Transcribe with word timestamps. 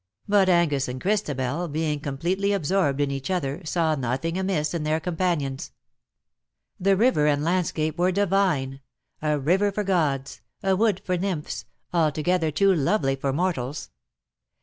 But 0.27 0.49
Angus 0.49 0.87
and 0.87 0.99
Christabel, 0.99 1.67
being 1.67 1.99
com 1.99 2.17
pletely 2.17 2.55
absorbed 2.55 2.99
in 2.99 3.11
each 3.11 3.29
other, 3.29 3.63
saw 3.63 3.93
nothing 3.93 4.35
amiss 4.35 4.73
in 4.73 4.81
their 4.81 4.99
companions. 4.99 5.73
The 6.79 6.97
river 6.97 7.27
and 7.27 7.43
the 7.43 7.45
landscape 7.45 7.99
were 7.99 8.11
divine— 8.11 8.81
a 9.21 9.37
river 9.37 9.71
for 9.71 9.83
gods— 9.83 10.41
a 10.63 10.75
wood 10.75 11.01
for 11.05 11.17
nymphs— 11.17 11.65
altogether 11.93 12.49
too 12.49 12.73
lovely 12.73 13.15
for 13.15 13.31
mortals. 13.31 13.91